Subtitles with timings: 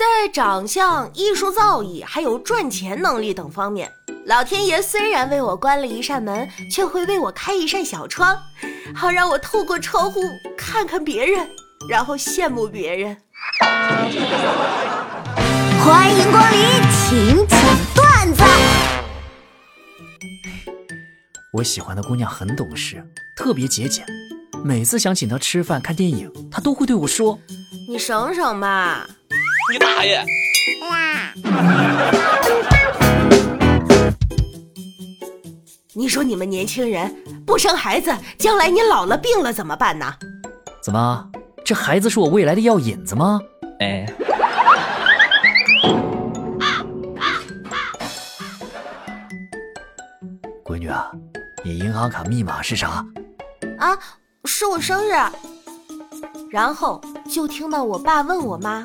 [0.00, 3.92] 在长相、艺术造诣还有赚钱能力等方面，
[4.24, 8.34] 老天爷虽然为我关了一扇门，却会为我开一扇小窗，
[8.94, 10.22] 好让我透过窗户
[10.56, 11.46] 看看别人，
[11.86, 13.14] 然后羡慕别人。
[15.84, 17.60] 欢迎光临，请讲
[17.94, 18.42] 段子。
[21.52, 23.06] 我喜欢的姑娘很懂事，
[23.36, 24.06] 特别节俭。
[24.64, 27.38] 每次想请她吃饭、看电影，她都会对我说
[27.86, 29.06] ：“你省省吧。”
[29.70, 30.20] 你大爷！
[35.92, 37.14] 你说你们年轻人
[37.46, 40.12] 不生孩子，将来你老了病了怎么办呢？
[40.82, 41.30] 怎么，
[41.64, 43.40] 这孩子是我未来的药引子吗？
[43.78, 44.04] 哎。
[50.64, 51.12] 闺女啊，
[51.64, 53.04] 你银行卡密码是啥？
[53.78, 53.96] 啊，
[54.46, 55.12] 是我生日。
[56.50, 57.00] 然后
[57.30, 58.84] 就听到我爸问我妈：“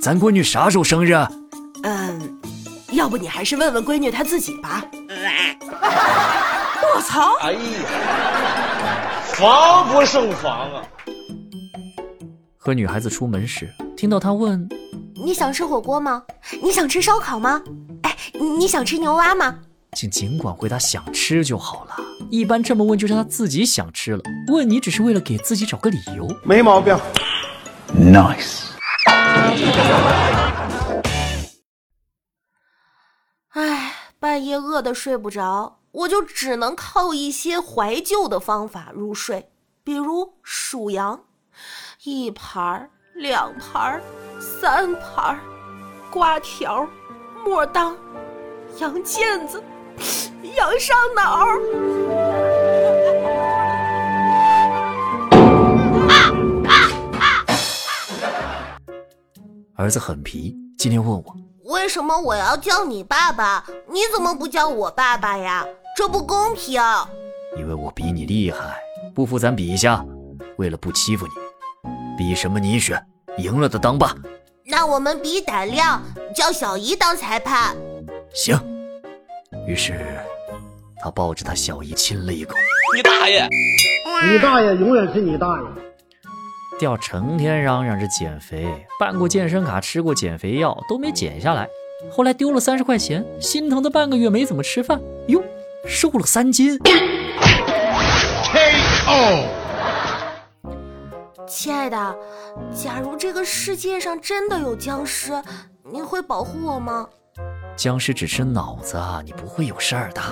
[0.00, 1.14] 咱闺女啥时候生日？”
[1.84, 2.38] 嗯，
[2.92, 4.84] 要不你还是问问闺女她自己吧。
[6.96, 7.36] 我操！
[7.40, 7.60] 哎呀，
[9.34, 10.82] 防不胜防啊！
[12.56, 14.68] 和女孩子出门时，听到她问
[15.24, 16.22] ：“你想吃火锅吗？
[16.62, 17.62] 你想吃烧烤吗？
[18.02, 18.16] 哎，
[18.58, 19.54] 你想吃牛蛙吗？”
[19.96, 21.96] 请尽管回答想吃就好了。
[22.30, 26.28] 一般这么问就是她自己想吃了，问你只是为了给自己找个理由。
[26.42, 26.96] 没毛病
[27.94, 28.69] ，nice。
[33.50, 39.50] 哎，半夜饿得睡不着，我就只能靠一些怀旧的方法入睡，
[39.82, 41.24] 比如数羊，
[42.04, 44.02] 一盘儿两盘儿
[44.40, 45.40] 三盘儿
[46.10, 46.86] 瓜条
[47.44, 47.96] 莫当，
[48.78, 49.62] 羊腱子。
[50.56, 51.46] 羊上脑。
[59.90, 65.66] 儿子很皮，今天问我为什么我要叫你爸爸，你怎么不叫我爸爸呀？
[65.96, 66.80] 这不公平。
[67.58, 68.76] 因为我比你厉害，
[69.12, 70.06] 不服咱比一下。
[70.58, 71.32] 为了不欺负你，
[72.16, 73.04] 比什么你选，
[73.38, 74.14] 赢了的当爸。
[74.64, 76.00] 那我们比胆量，
[76.32, 77.74] 叫小姨当裁判。
[78.32, 78.56] 行。
[79.66, 80.00] 于是。
[81.02, 82.54] 他抱着他小姨亲了一口。
[82.94, 83.48] 你大爷！
[84.30, 85.66] 你大爷永远是你大爷。
[86.80, 88.66] 掉成天嚷嚷着减肥，
[88.98, 91.68] 办过健身卡，吃过减肥药，都没减下来。
[92.10, 94.98] 后来丢了三十块钱，心疼的半个月没怎么吃饭，
[95.28, 95.42] 哟，
[95.86, 96.78] 瘦了三斤。
[98.52, 99.44] K.O.
[101.46, 102.16] 亲爱的，
[102.72, 105.34] 假如这个世界上真的有僵尸，
[105.92, 107.06] 你会保护我吗？
[107.76, 110.22] 僵尸只吃脑子，你不会有事儿的。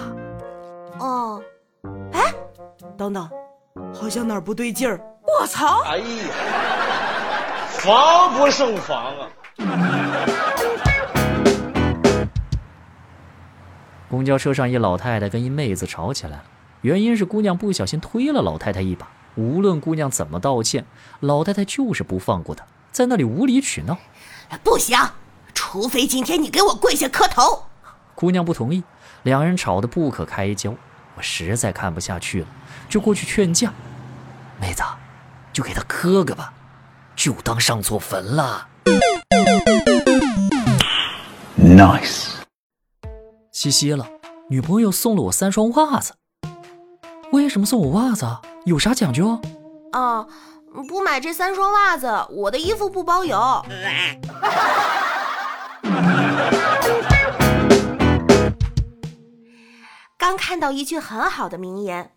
[0.98, 1.42] 哦，
[2.12, 2.32] 哎，
[2.96, 3.28] 等等，
[3.92, 4.98] 好像哪儿不对劲儿！
[5.40, 5.82] 我操！
[5.84, 6.04] 哎呀，
[7.68, 9.28] 防不胜防啊！
[14.10, 16.42] 公交车上，一老太太跟一妹子吵起来了，
[16.80, 19.06] 原因是姑娘不小心推了老太太一把。
[19.36, 20.84] 无论姑娘怎么道歉，
[21.20, 23.96] 老太太就是不放过她，在那里无理取闹。
[24.64, 24.98] 不行，
[25.54, 27.66] 除非今天你给我跪下磕头。
[28.16, 28.82] 姑娘不同意，
[29.22, 30.74] 两人吵得不可开交。
[31.14, 32.48] 我实在看不下去了，
[32.88, 33.72] 就过去劝架。
[34.60, 34.82] 妹子，
[35.58, 36.52] 就给他磕个吧，
[37.16, 38.68] 就当上错坟了。
[41.58, 42.34] Nice。
[43.50, 44.06] 七夕了，
[44.48, 46.14] 女朋友送了我三双袜子。
[47.32, 48.24] 为什么送我袜子？
[48.66, 49.40] 有啥讲究？
[49.90, 50.24] 啊，
[50.86, 53.36] 不买这三双袜子，我的衣服不包邮。
[60.16, 62.12] 刚看到一句很好的名言：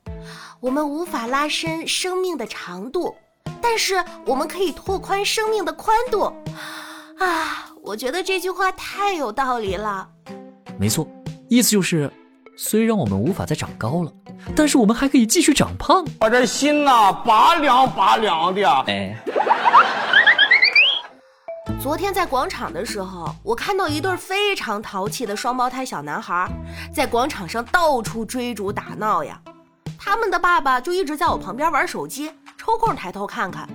[0.59, 3.16] 我们无法拉伸生命的长度，
[3.62, 6.24] 但是我们可以拓宽生命的宽度。
[7.20, 10.08] 啊，我觉得这句话太有道理了。
[10.80, 11.08] 没错，
[11.50, 12.12] 意思就是，
[12.58, 14.12] 虽然我们无法再长高了，
[14.56, 16.04] 但是我们还可以继续长胖。
[16.22, 18.68] 我这心呐，拔凉拔凉的。
[18.88, 19.16] 哎。
[21.80, 26.47] 昨天在广场的时候，我看到一对非常淘气的双胞胎小男孩，
[26.94, 29.40] 在广场上到处追逐打闹呀。
[29.97, 33.67] 他们的爸爸就一直在我旁边玩手机，抽空抬头看看。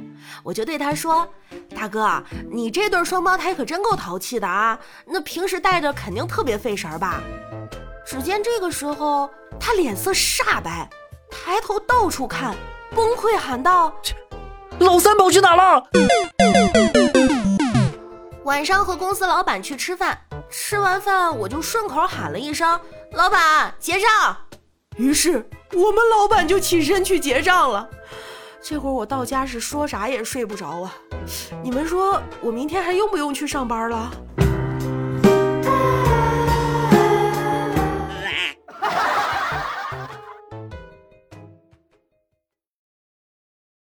[0.44, 1.28] 我就对他说
[1.74, 4.78] ：“大哥，你这对双胞胎可真够淘气的啊！
[5.04, 7.20] 那平时带着肯定特别费神吧？”
[8.06, 9.28] 只见这个时候，
[9.58, 10.88] 他脸色煞白，
[11.28, 12.54] 抬头到处看，
[12.94, 13.92] 崩溃喊道
[14.78, 15.82] ：“老三跑去哪了？”
[18.44, 20.16] 晚上和公司老板去吃饭，
[20.48, 22.78] 吃完饭我就顺口喊了一声
[23.14, 24.36] ：“老板结账。”
[24.96, 27.90] 于是我们老板就起身去结账了。
[28.68, 30.92] 这会儿我到家是说啥也睡不着啊。
[31.62, 34.10] 你们说我明天还用不用去上班了？